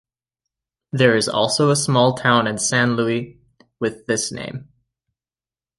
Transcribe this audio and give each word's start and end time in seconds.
There 0.91 1.15
is 1.15 1.29
also 1.29 1.69
a 1.69 1.75
small 1.75 2.13
town 2.13 2.47
in 2.47 2.57
San 2.57 2.95
Luis 2.95 3.37
with 3.79 4.07
this 4.07 4.31
name. 4.31 4.67